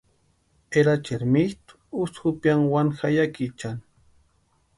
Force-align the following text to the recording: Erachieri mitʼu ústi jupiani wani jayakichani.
Erachieri 0.81 1.27
mitʼu 1.33 1.73
ústi 2.05 2.19
jupiani 2.23 2.65
wani 2.73 2.93
jayakichani. 2.99 3.83